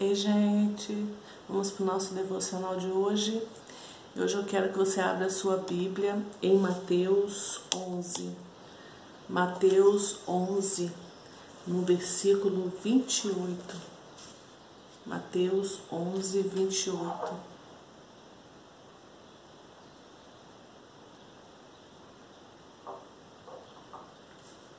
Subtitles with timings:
[0.00, 1.06] Ei, gente,
[1.46, 3.46] vamos para o nosso devocional de hoje.
[4.16, 8.34] Hoje eu quero que você abra a sua Bíblia em Mateus 11.
[9.28, 10.90] Mateus 11,
[11.66, 13.76] no versículo 28.
[15.04, 17.34] Mateus 11, 28.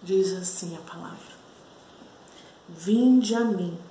[0.01, 1.35] Diz assim a palavra:
[2.67, 3.90] Vinde a mim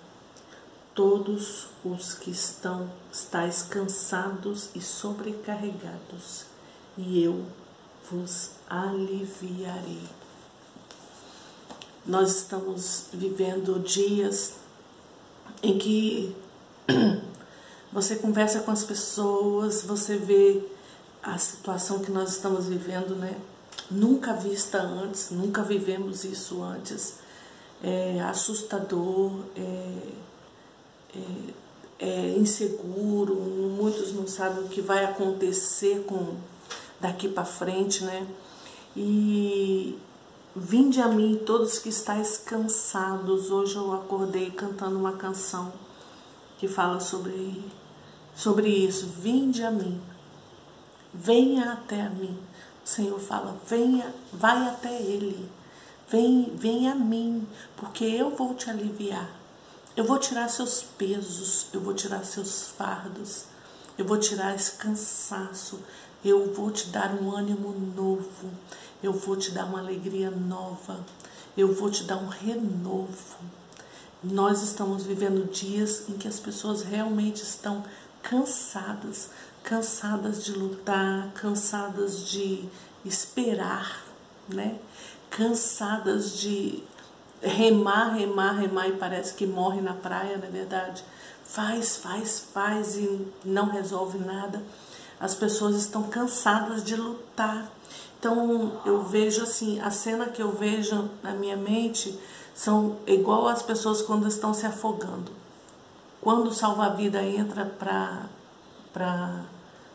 [1.01, 6.45] todos os que estão estáis cansados e sobrecarregados,
[6.95, 7.43] e eu
[8.11, 10.03] vos aliviarei.
[12.05, 14.57] Nós estamos vivendo dias
[15.63, 16.37] em que
[17.91, 20.63] você conversa com as pessoas, você vê
[21.23, 23.41] a situação que nós estamos vivendo, né?
[23.91, 27.15] Nunca vista antes, nunca vivemos isso antes.
[27.83, 30.30] É assustador, é
[31.15, 36.37] é, é inseguro, muitos não sabem o que vai acontecer com
[37.01, 38.27] daqui para frente, né?
[38.97, 39.99] E
[40.55, 43.51] vinde a mim todos que estáis cansados.
[43.51, 45.73] Hoje eu acordei cantando uma canção
[46.59, 47.65] que fala sobre
[48.35, 49.07] sobre isso.
[49.07, 50.01] Vinde a mim.
[51.13, 52.39] Venha até a mim.
[52.85, 55.49] O Senhor fala: "Venha, vai até ele.
[56.09, 59.40] Vem, venha a mim, porque eu vou te aliviar.
[59.97, 63.47] Eu vou tirar seus pesos, eu vou tirar seus fardos,
[63.99, 65.81] eu vou tirar esse cansaço,
[66.25, 68.51] eu vou te dar um ânimo novo,
[69.03, 71.05] eu vou te dar uma alegria nova,
[71.57, 73.37] eu vou te dar um renovo.
[74.23, 77.85] Nós estamos vivendo dias em que as pessoas realmente estão
[78.23, 79.31] cansadas,
[79.63, 82.69] cansadas de lutar, cansadas de
[83.05, 84.05] esperar,
[84.49, 84.79] né?
[85.31, 86.83] Cansadas de
[87.43, 91.05] remar, remar, remar e parece que morre na praia, não é verdade?
[91.45, 94.63] Faz, faz, faz e não resolve nada.
[95.19, 97.71] As pessoas estão cansadas de lutar.
[98.19, 102.19] Então eu vejo assim, a cena que eu vejo na minha mente
[102.55, 105.33] são igual as pessoas quando estão se afogando.
[106.21, 108.29] Quando o salva-vida entra para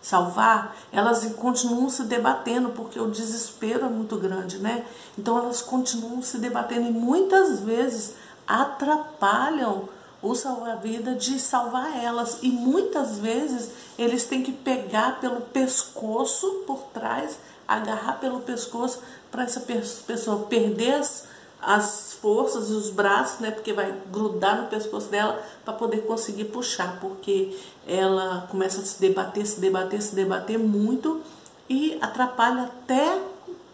[0.05, 4.85] salvar, elas continuam se debatendo, porque o desespero é muito grande, né?
[5.17, 8.13] Então elas continuam se debatendo e muitas vezes
[8.47, 9.89] atrapalham
[10.21, 12.37] o salva-vida de salvar elas.
[12.43, 19.01] E muitas vezes eles têm que pegar pelo pescoço por trás, agarrar pelo pescoço
[19.31, 21.25] para essa pessoa perder as
[21.65, 26.45] as forças e os braços, né, porque vai grudar no pescoço dela para poder conseguir
[26.45, 31.21] puxar, porque ela começa a se debater, se debater, se debater muito
[31.67, 33.19] e atrapalha até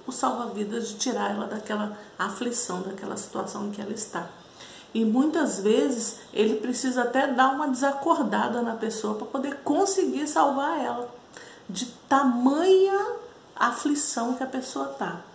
[0.07, 4.29] o salva-vidas de tirar ela daquela aflição, daquela situação em que ela está.
[4.93, 10.79] E muitas vezes ele precisa até dar uma desacordada na pessoa para poder conseguir salvar
[10.79, 11.13] ela
[11.69, 13.15] de tamanha
[13.55, 15.30] aflição que a pessoa está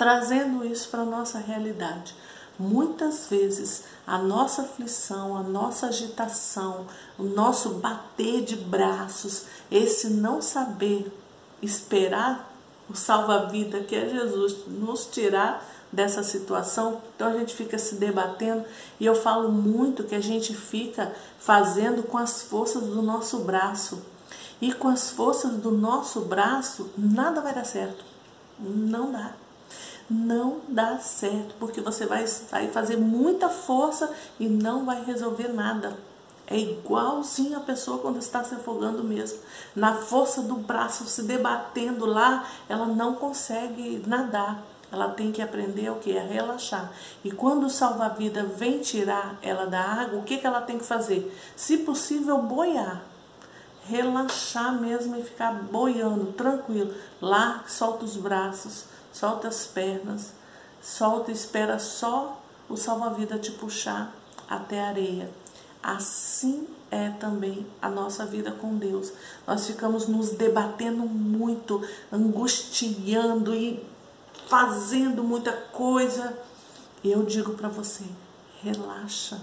[0.00, 2.14] trazendo isso para a nossa realidade.
[2.58, 6.86] Muitas vezes a nossa aflição, a nossa agitação,
[7.18, 11.12] o nosso bater de braços, esse não saber
[11.60, 12.50] esperar
[12.88, 15.62] o salva-vida que é Jesus nos tirar
[15.92, 18.64] dessa situação, então a gente fica se debatendo
[18.98, 24.00] e eu falo muito que a gente fica fazendo com as forças do nosso braço.
[24.62, 28.02] E com as forças do nosso braço, nada vai dar certo.
[28.58, 29.32] Não dá
[30.10, 35.96] não dá certo, porque você vai, vai fazer muita força e não vai resolver nada.
[36.48, 39.38] É igualzinho a pessoa quando está se afogando mesmo.
[39.74, 44.60] Na força do braço, se debatendo lá, ela não consegue nadar.
[44.90, 46.18] Ela tem que aprender o que?
[46.18, 46.90] A relaxar.
[47.22, 50.84] E quando o salva-vida vem tirar ela da água, o que, que ela tem que
[50.84, 51.32] fazer?
[51.54, 53.00] Se possível, boiar.
[53.86, 56.94] Relaxar mesmo e ficar boiando, tranquilo.
[57.20, 60.32] Lá, solta os braços solta as pernas,
[60.80, 64.14] solta e espera só o salva-vida te puxar
[64.48, 65.30] até a areia.
[65.82, 69.12] Assim é também a nossa vida com Deus.
[69.46, 71.82] Nós ficamos nos debatendo muito,
[72.12, 73.84] angustiando e
[74.46, 76.36] fazendo muita coisa.
[77.02, 78.04] E eu digo para você,
[78.62, 79.40] relaxa.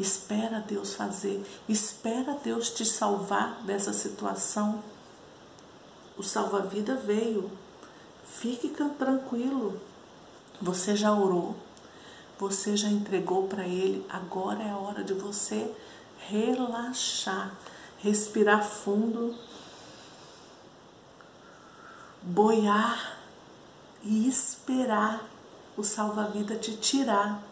[0.00, 4.82] Espera Deus fazer, espera Deus te salvar dessa situação.
[6.16, 7.50] O salva-vida veio,
[8.30, 8.68] Fique
[8.98, 9.78] tranquilo.
[10.62, 11.56] Você já orou,
[12.38, 14.06] você já entregou para Ele.
[14.08, 15.70] Agora é a hora de você
[16.18, 17.52] relaxar,
[17.98, 19.34] respirar fundo,
[22.22, 23.18] boiar
[24.02, 25.28] e esperar
[25.76, 27.42] o salva-vida te tirar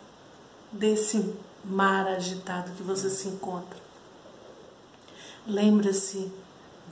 [0.73, 3.79] desse mar agitado que você se encontra.
[5.47, 6.31] Lembre-se,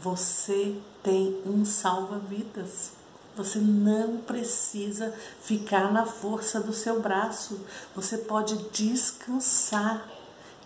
[0.00, 2.92] você tem um salva-vidas.
[3.36, 7.60] Você não precisa ficar na força do seu braço.
[7.94, 10.08] Você pode descansar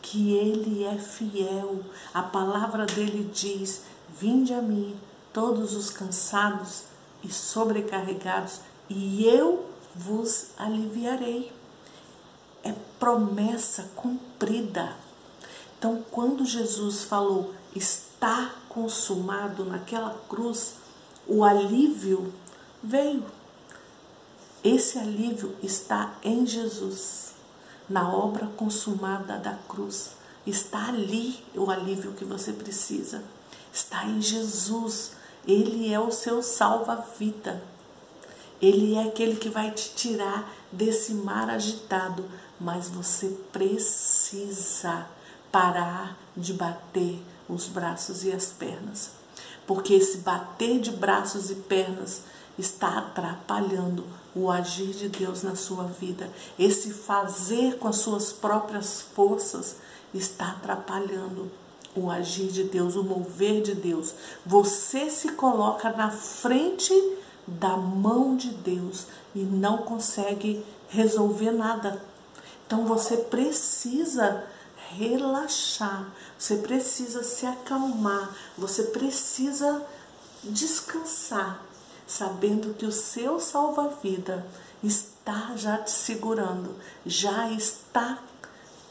[0.00, 1.80] que ele é fiel.
[2.14, 4.96] A palavra dele diz: Vinde a mim,
[5.32, 6.84] todos os cansados
[7.22, 11.52] e sobrecarregados, e eu vos aliviarei.
[12.62, 14.96] É promessa cumprida.
[15.78, 20.74] Então, quando Jesus falou está consumado naquela cruz,
[21.26, 22.32] o alívio
[22.82, 23.24] veio.
[24.62, 27.32] Esse alívio está em Jesus,
[27.88, 30.10] na obra consumada da cruz.
[30.46, 33.22] Está ali o alívio que você precisa.
[33.72, 35.12] Está em Jesus.
[35.46, 37.62] Ele é o seu salva-vida.
[38.60, 42.24] Ele é aquele que vai te tirar desse mar agitado,
[42.60, 45.06] mas você precisa
[45.50, 49.10] parar de bater os braços e as pernas,
[49.66, 52.22] porque esse bater de braços e pernas
[52.58, 56.30] está atrapalhando o agir de Deus na sua vida.
[56.58, 59.76] Esse fazer com as suas próprias forças
[60.14, 61.50] está atrapalhando
[61.94, 64.14] o agir de Deus, o mover de Deus.
[64.46, 66.92] Você se coloca na frente
[67.58, 72.02] da mão de Deus e não consegue resolver nada.
[72.66, 74.44] Então você precisa
[74.90, 79.84] relaxar, você precisa se acalmar, você precisa
[80.42, 81.62] descansar,
[82.06, 84.46] sabendo que o seu salva-vida
[84.82, 86.74] está já te segurando,
[87.04, 88.18] já está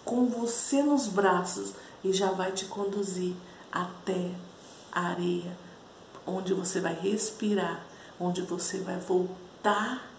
[0.05, 1.73] com você nos braços
[2.03, 3.35] e já vai te conduzir
[3.71, 4.31] até
[4.91, 5.57] a areia,
[6.25, 7.83] onde você vai respirar,
[8.19, 10.11] onde você vai voltar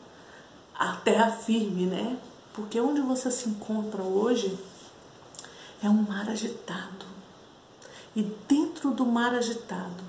[0.74, 2.18] à terra firme, né?
[2.52, 4.58] Porque onde você se encontra hoje
[5.82, 7.06] é um mar agitado.
[8.14, 10.02] E dentro do mar agitado,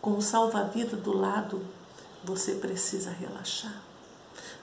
[0.00, 1.64] com o salva-vida do lado,
[2.22, 3.82] você precisa relaxar.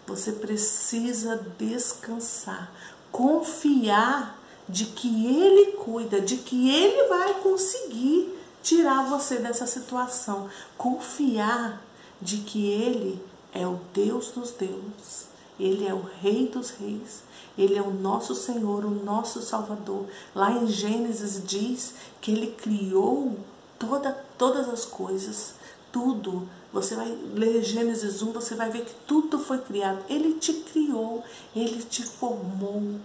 [0.05, 2.71] Você precisa descansar,
[3.11, 10.49] confiar de que Ele cuida, de que Ele vai conseguir tirar você dessa situação.
[10.77, 11.81] Confiar
[12.21, 13.21] de que Ele
[13.53, 15.27] é o Deus dos deuses,
[15.59, 17.23] Ele é o Rei dos reis,
[17.57, 20.05] Ele é o nosso Senhor, o nosso Salvador.
[20.33, 23.37] Lá em Gênesis diz que Ele criou
[23.77, 25.55] toda, todas as coisas,
[25.91, 26.47] tudo.
[26.71, 30.03] Você vai ler Gênesis 1, você vai ver que tudo foi criado.
[30.09, 31.23] Ele te criou,
[31.55, 32.99] Ele te formou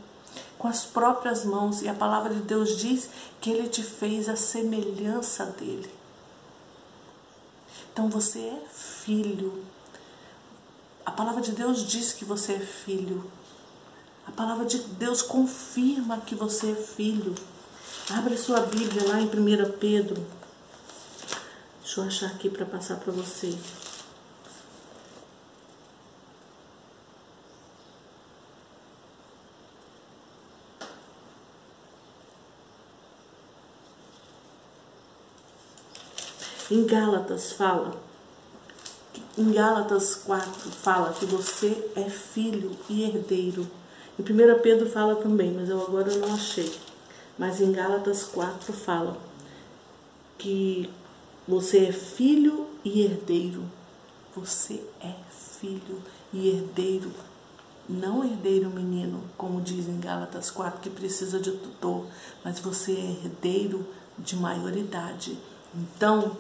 [0.59, 1.83] com as próprias mãos.
[1.83, 3.11] E a palavra de Deus diz
[3.41, 5.96] que Ele te fez a semelhança dele.
[7.97, 9.65] Então você é filho.
[11.07, 13.25] A palavra de Deus diz que você é filho.
[14.27, 17.35] A palavra de Deus confirma que você é filho.
[18.11, 20.27] Abre sua Bíblia lá em 1 Pedro.
[21.81, 23.57] Deixa eu achar aqui para passar para você.
[36.69, 37.95] Em Gálatas fala,
[39.39, 43.65] em Gálatas 4 fala que você é filho e herdeiro.
[44.19, 46.75] Em 1 Pedro fala também, mas eu agora não achei.
[47.39, 49.17] Mas em Gálatas 4 fala
[50.37, 50.91] que
[51.47, 53.63] você é filho e herdeiro.
[54.35, 55.15] Você é
[55.61, 56.03] filho
[56.33, 57.13] e herdeiro.
[57.89, 62.07] Não herdeiro menino, como diz em Gálatas 4, que precisa de tutor,
[62.45, 63.87] mas você é herdeiro
[64.19, 65.39] de maioridade.
[65.73, 66.37] Então,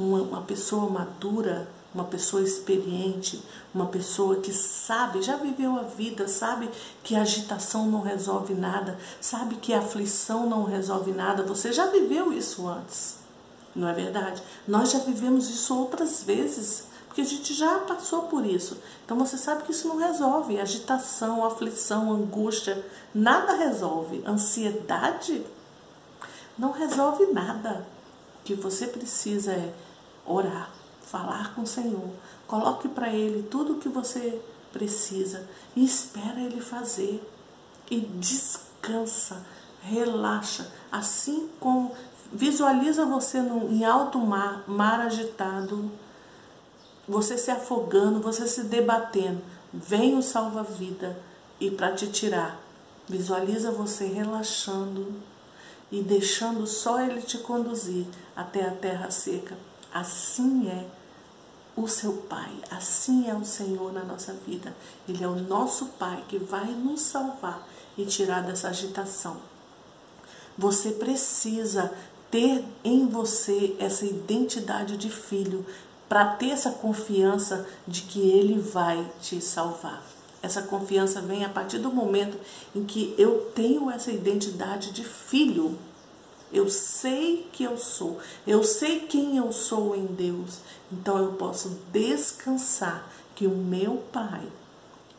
[0.00, 3.42] uma, uma pessoa madura, uma pessoa experiente,
[3.74, 6.70] uma pessoa que sabe, já viveu a vida, sabe
[7.02, 11.42] que a agitação não resolve nada, sabe que a aflição não resolve nada.
[11.42, 13.16] Você já viveu isso antes,
[13.74, 14.42] não é verdade?
[14.66, 18.78] Nós já vivemos isso outras vezes, porque a gente já passou por isso.
[19.04, 20.60] Então você sabe que isso não resolve.
[20.60, 24.22] Agitação, aflição, angústia, nada resolve.
[24.24, 25.44] Ansiedade
[26.56, 27.84] não resolve nada.
[28.40, 29.74] O que você precisa é
[30.24, 30.70] orar,
[31.02, 32.10] falar com o Senhor.
[32.46, 34.40] Coloque para Ele tudo o que você
[34.72, 37.22] precisa e espera Ele fazer.
[37.90, 39.44] E descansa,
[39.82, 40.70] relaxa.
[40.90, 41.92] Assim como
[42.32, 45.90] visualiza você em alto mar, mar agitado,
[47.08, 49.42] você se afogando, você se debatendo.
[49.72, 51.18] Vem o salva-vida
[51.58, 52.60] e para te tirar.
[53.08, 55.14] Visualiza você relaxando
[55.90, 59.56] e deixando só ele te conduzir até a terra seca.
[59.92, 60.86] Assim é
[61.76, 64.74] o seu Pai, assim é o Senhor na nossa vida.
[65.08, 67.66] Ele é o nosso Pai que vai nos salvar
[67.96, 69.36] e tirar dessa agitação.
[70.56, 71.92] Você precisa
[72.30, 75.64] ter em você essa identidade de filho
[76.08, 80.02] para ter essa confiança de que ele vai te salvar.
[80.42, 82.36] Essa confiança vem a partir do momento
[82.74, 85.78] em que eu tenho essa identidade de filho.
[86.52, 90.58] Eu sei que eu sou, eu sei quem eu sou em Deus,
[90.90, 94.42] então eu posso descansar que o meu Pai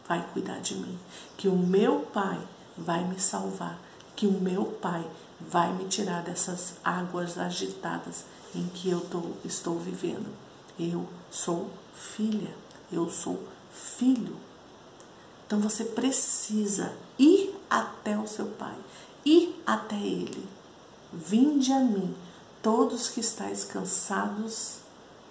[0.08, 1.00] vai cuidar de mim,
[1.38, 2.40] que o meu Pai
[2.78, 3.80] vai me salvar,
[4.16, 5.10] que o meu Pai
[5.40, 10.32] vai me tirar dessas águas agitadas em que eu tô, estou vivendo.
[10.78, 12.54] Eu sou filha,
[12.92, 14.36] eu sou filho.
[15.48, 18.76] Então você precisa ir até o seu pai,
[19.26, 20.48] ir até ele.
[21.14, 22.16] Vinde a mim,
[22.64, 24.78] todos que estáis cansados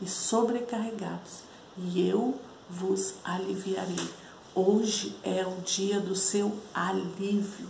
[0.00, 1.40] e sobrecarregados,
[1.78, 4.10] e eu vos aliviarei.
[4.54, 7.66] Hoje é o dia do seu alívio.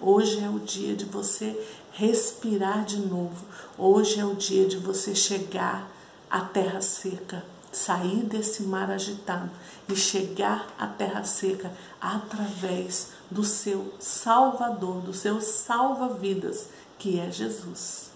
[0.00, 1.56] Hoje é o dia de você
[1.92, 3.44] respirar de novo.
[3.78, 5.88] Hoje é o dia de você chegar
[6.28, 7.44] à terra seca
[7.74, 9.50] sair desse mar agitado
[9.88, 16.68] e chegar à terra seca através do seu Salvador, do seu salva-vidas,
[17.04, 18.10] que é Jesus.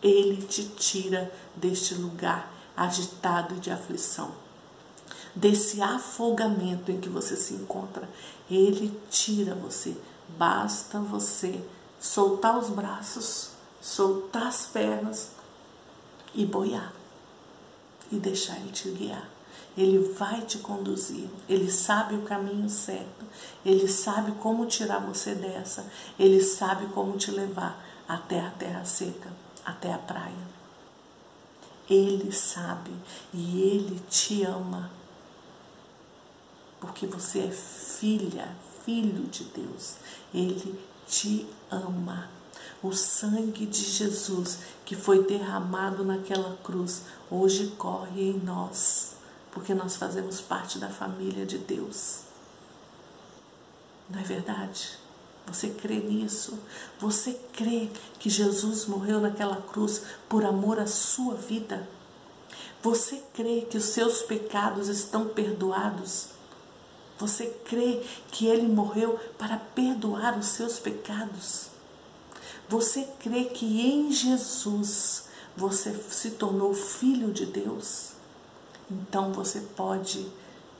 [0.00, 4.30] Ele te tira deste lugar agitado de aflição,
[5.34, 8.08] desse afogamento em que você se encontra.
[8.48, 9.96] Ele tira você.
[10.38, 11.60] Basta você
[11.98, 13.50] soltar os braços,
[13.80, 15.32] soltar as pernas
[16.32, 16.92] e boiar
[18.12, 19.28] e deixar Ele te guiar.
[19.76, 23.24] Ele vai te conduzir, ele sabe o caminho certo,
[23.64, 25.86] ele sabe como tirar você dessa,
[26.18, 29.30] ele sabe como te levar até a terra seca,
[29.64, 30.52] até a praia.
[31.88, 32.92] Ele sabe
[33.32, 34.90] e ele te ama,
[36.80, 38.54] porque você é filha,
[38.84, 39.96] filho de Deus.
[40.32, 42.30] Ele te ama.
[42.82, 49.14] O sangue de Jesus que foi derramado naquela cruz hoje corre em nós,
[49.52, 52.22] porque nós fazemos parte da família de Deus.
[54.08, 54.98] Não é verdade?
[55.46, 56.58] Você crê nisso?
[56.98, 61.88] Você crê que Jesus morreu naquela cruz por amor à sua vida?
[62.82, 66.28] Você crê que os seus pecados estão perdoados?
[67.18, 71.68] Você crê que ele morreu para perdoar os seus pecados?
[72.68, 78.12] Você crê que em Jesus você se tornou filho de Deus?
[78.90, 80.26] Então você pode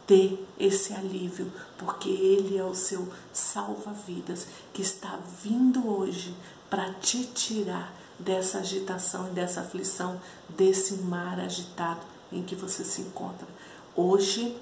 [0.06, 6.34] ter esse alívio, porque Ele é o seu salva-vidas que está vindo hoje
[6.68, 13.02] para te tirar dessa agitação e dessa aflição, desse mar agitado em que você se
[13.02, 13.46] encontra.
[13.94, 14.56] Hoje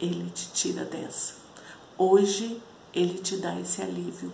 [0.00, 1.34] Ele te tira dessa.
[1.96, 2.60] Hoje
[2.92, 4.32] Ele te dá esse alívio.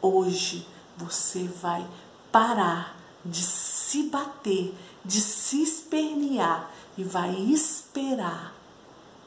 [0.00, 1.86] Hoje você vai
[2.30, 4.74] parar de se bater,
[5.04, 8.54] de se espernear e vai esperar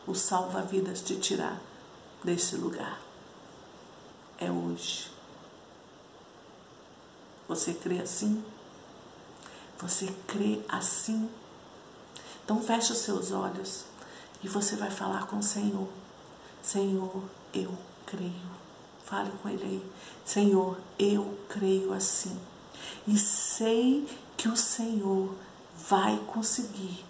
[0.08, 1.62] o salva-vidas te tirar
[2.24, 3.00] desse lugar.
[4.40, 5.12] É hoje.
[7.48, 8.44] Você crê assim?
[9.80, 11.30] Você crê assim?
[12.44, 13.86] Então feche os seus olhos
[14.44, 15.88] e você vai falar com o Senhor.
[16.64, 17.24] Senhor,
[17.54, 18.58] eu creio.
[19.04, 19.92] Fale com Ele aí.
[20.26, 22.40] Senhor, eu creio assim.
[23.08, 25.34] E sei que o Senhor
[25.90, 27.06] vai conseguir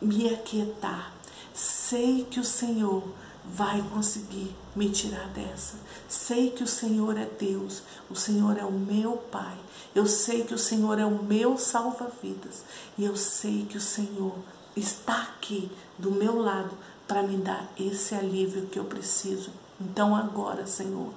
[0.00, 1.17] me aquietar.
[1.58, 3.02] Sei que o Senhor
[3.44, 5.74] vai conseguir me tirar dessa.
[6.08, 9.58] Sei que o Senhor é Deus, o Senhor é o meu Pai.
[9.94, 12.62] Eu sei que o Senhor é o meu salva-vidas.
[12.96, 14.34] E eu sei que o Senhor
[14.76, 19.50] está aqui do meu lado para me dar esse alívio que eu preciso
[19.80, 21.12] então agora, Senhor,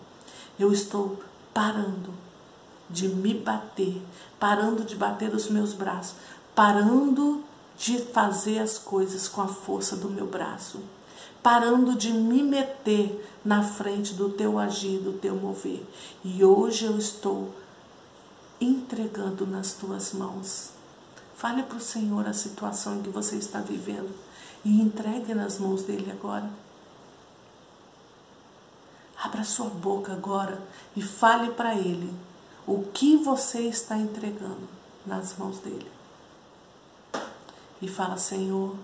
[0.60, 1.20] eu estou
[1.54, 2.14] parando
[2.90, 4.02] de me bater,
[4.40, 6.16] parando de bater os meus braços,
[6.54, 7.44] parando
[7.82, 10.80] de fazer as coisas com a força do meu braço,
[11.42, 15.84] parando de me meter na frente do teu agir, do teu mover.
[16.24, 17.52] E hoje eu estou
[18.60, 20.70] entregando nas tuas mãos.
[21.36, 24.14] Fale para o Senhor a situação em que você está vivendo
[24.64, 26.48] e entregue nas mãos dele agora.
[29.18, 30.62] Abra sua boca agora
[30.96, 32.14] e fale para Ele
[32.68, 34.70] o que você está entregando
[35.04, 36.01] nas mãos dele.
[37.82, 38.76] E fala, Senhor,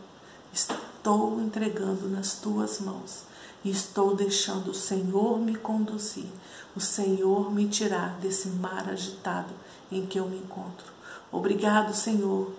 [0.51, 3.23] estou entregando nas tuas mãos
[3.63, 6.27] e estou deixando o Senhor me conduzir,
[6.75, 9.53] o Senhor me tirar desse mar agitado
[9.91, 10.85] em que eu me encontro.
[11.31, 12.51] Obrigado, Senhor,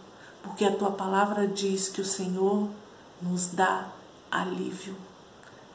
[0.42, 2.68] porque a tua palavra diz que o Senhor
[3.20, 3.88] nos dá
[4.30, 4.96] alívio.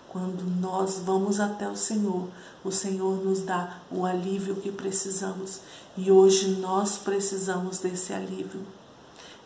[0.10, 2.27] Quando nós vamos até o Senhor,
[2.63, 5.62] o Senhor nos dá o alívio que precisamos.
[5.98, 8.62] E hoje nós precisamos desse alívio.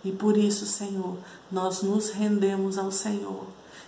[0.04, 1.18] E por isso, Senhor,
[1.52, 3.48] nós nos rendemos ao Senhor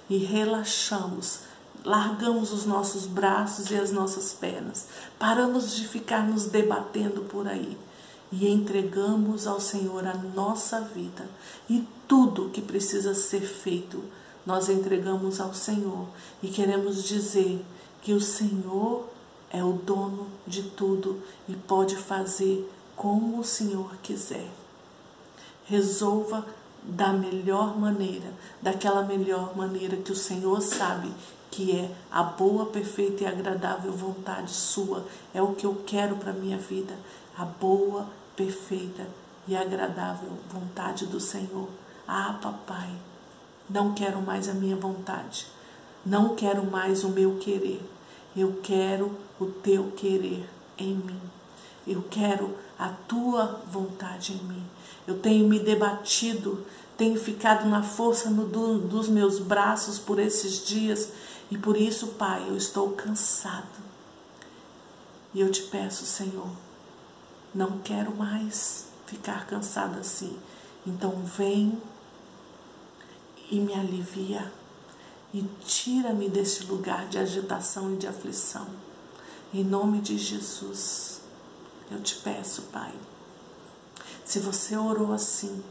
[0.10, 1.42] e relaxamos,
[1.86, 4.88] largamos os nossos braços e as nossas pernas,
[5.18, 7.78] paramos de ficar nos debatendo por aí
[8.32, 11.28] e entregamos ao Senhor a nossa vida
[11.70, 14.04] e tudo que precisa ser feito,
[14.46, 16.08] nós entregamos ao Senhor
[16.42, 17.64] e queremos dizer
[18.02, 19.08] que o Senhor
[19.52, 24.50] é o dono de tudo e pode fazer como o Senhor quiser.
[25.70, 26.44] Resolva
[26.82, 31.14] da melhor maneira, daquela melhor maneira que o Senhor sabe
[31.52, 35.06] que é a boa, perfeita e agradável vontade sua.
[35.34, 36.96] É o que eu quero para minha vida,
[37.38, 39.08] a boa, perfeita
[39.48, 41.68] e agradável vontade do Senhor.
[42.08, 42.90] Ah, papai,
[43.70, 45.46] não quero mais a minha vontade.
[46.06, 47.82] Não quero mais o meu querer.
[48.36, 50.48] Eu quero o teu querer
[50.78, 51.20] em mim.
[51.86, 54.66] Eu quero a tua vontade em mim.
[55.06, 56.66] Eu tenho me debatido,
[56.98, 61.12] tenho ficado na força no, do, dos meus braços por esses dias
[61.52, 63.90] e por isso, Pai, eu estou cansado.
[65.34, 66.50] E eu te peço, Senhor,
[67.54, 70.38] não quero mais ficar cansada assim.
[70.86, 71.80] Então vem
[73.52, 74.52] e me alivia
[75.34, 78.68] e tira-me desse lugar de agitação e de aflição.
[79.54, 81.19] Em nome de Jesus,
[81.92, 82.94] eu te peço, Pai.
[84.26, 85.64] Se você orou assim,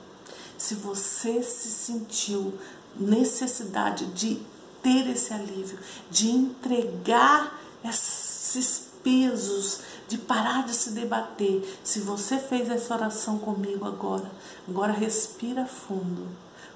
[0.56, 2.58] se você se sentiu
[2.96, 4.42] necessidade de
[4.82, 5.78] ter esse alívio,
[6.10, 11.78] de entregar esses pesos, de parar de se debater.
[11.84, 14.30] Se você fez essa oração comigo agora,
[14.68, 16.26] agora respira fundo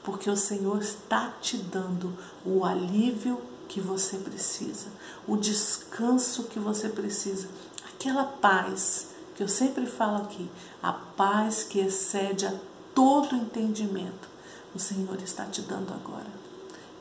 [0.03, 4.89] porque o Senhor está te dando o alívio que você precisa,
[5.27, 7.49] o descanso que você precisa,
[7.95, 10.51] aquela paz que eu sempre falo aqui,
[10.83, 12.55] a paz que excede a
[12.95, 14.29] todo entendimento.
[14.75, 16.31] O Senhor está te dando agora.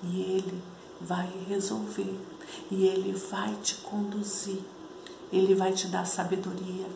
[0.04, 0.62] E Ele
[1.00, 2.20] vai resolver.
[2.70, 4.62] E Ele vai te conduzir.
[5.32, 6.88] Ele vai te dar sabedoria.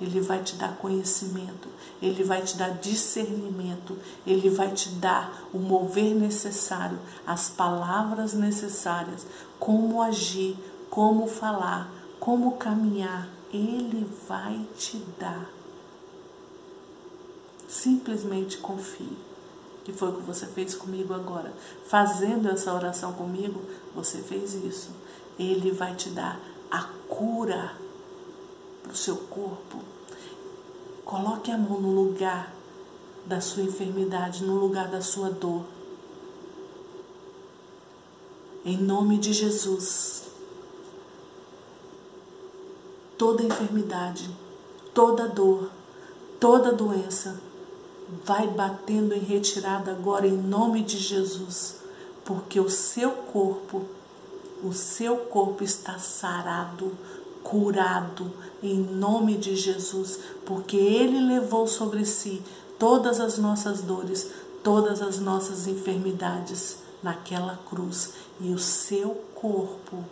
[0.00, 1.68] Ele vai te dar conhecimento,
[2.00, 9.24] ele vai te dar discernimento, ele vai te dar o mover necessário, as palavras necessárias,
[9.60, 10.56] como agir,
[10.90, 13.28] como falar, como caminhar.
[13.52, 15.50] Ele vai te dar.
[17.68, 19.16] Simplesmente confie.
[19.84, 21.52] Que foi o que você fez comigo agora.
[21.86, 23.60] Fazendo essa oração comigo,
[23.94, 24.90] você fez isso.
[25.38, 27.76] Ele vai te dar a cura
[28.82, 29.80] para o seu corpo.
[31.04, 32.54] Coloque a mão no lugar
[33.26, 35.64] da sua enfermidade, no lugar da sua dor.
[38.64, 40.31] Em nome de Jesus.
[43.22, 44.28] Toda enfermidade,
[44.92, 45.70] toda dor,
[46.40, 47.40] toda doença
[48.24, 51.76] vai batendo em retirada agora em nome de Jesus,
[52.24, 53.84] porque o seu corpo,
[54.60, 56.98] o seu corpo está sarado,
[57.44, 58.28] curado
[58.60, 62.42] em nome de Jesus, porque Ele levou sobre si
[62.76, 64.32] todas as nossas dores,
[64.64, 70.04] todas as nossas enfermidades naquela cruz e o seu corpo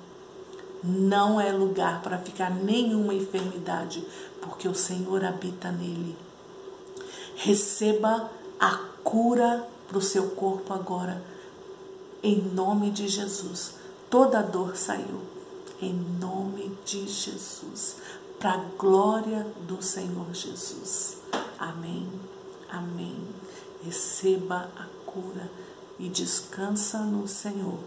[0.82, 4.04] não é lugar para ficar nenhuma enfermidade,
[4.40, 6.16] porque o Senhor habita nele.
[7.36, 11.22] Receba a cura para o seu corpo agora,
[12.22, 13.74] em nome de Jesus.
[14.08, 15.20] Toda dor saiu
[15.80, 17.96] em nome de Jesus,
[18.38, 21.18] para a glória do Senhor Jesus.
[21.58, 22.06] Amém,
[22.68, 23.16] amém.
[23.82, 25.50] Receba a cura
[25.98, 27.78] e descansa no Senhor.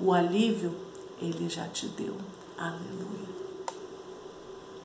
[0.00, 0.74] O alívio
[1.20, 2.16] Ele já te deu.
[2.62, 2.76] 阿弥
[3.26, 3.31] 陀。